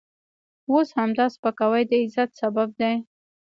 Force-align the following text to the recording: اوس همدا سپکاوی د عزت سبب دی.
اوس 0.71 0.87
همدا 0.99 1.25
سپکاوی 1.35 1.83
د 1.87 1.91
عزت 2.03 2.29
سبب 2.41 2.69
دی. 2.79 2.95